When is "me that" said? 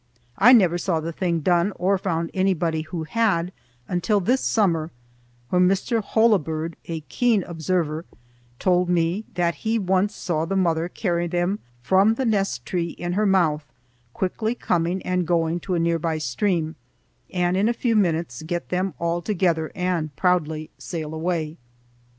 8.89-9.53